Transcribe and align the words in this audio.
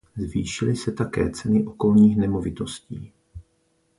Zvýšily 0.17 0.75
se 0.75 0.91
také 0.91 1.31
ceny 1.31 1.65
okolních 1.65 2.17
nemovitostí. 2.17 3.11